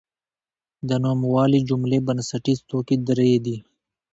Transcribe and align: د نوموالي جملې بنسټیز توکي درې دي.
د 0.87 0.89
نوموالي 1.03 1.59
جملې 1.69 1.99
بنسټیز 2.07 2.59
توکي 2.69 2.95
درې 3.09 3.33
دي. 3.45 3.57